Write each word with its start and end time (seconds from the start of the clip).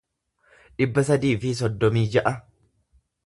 dhibba 0.81 1.03
sadii 1.09 1.33
fi 1.45 1.53
soddomii 1.61 2.07
ja'a 2.17 2.33